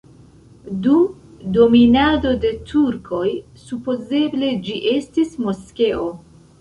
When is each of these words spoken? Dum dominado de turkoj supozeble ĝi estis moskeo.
Dum 0.85 1.03
dominado 1.57 2.31
de 2.45 2.53
turkoj 2.71 3.27
supozeble 3.67 4.51
ĝi 4.69 4.83
estis 4.97 5.37
moskeo. 5.47 6.09